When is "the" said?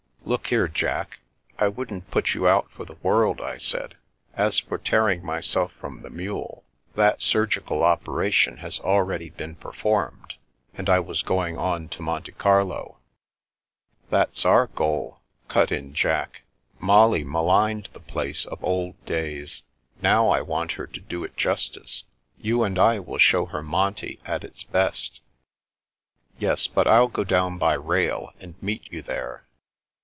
2.85-2.95, 6.03-6.09, 17.91-17.99